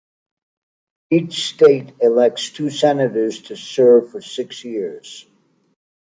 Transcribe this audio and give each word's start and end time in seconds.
Each 1.11 1.51
state 1.53 1.93
elects 2.01 2.49
two 2.49 2.71
senators 2.71 3.39
to 3.43 3.55
serve 3.55 4.09
for 4.09 4.19
six 4.19 4.63
years. 4.65 5.27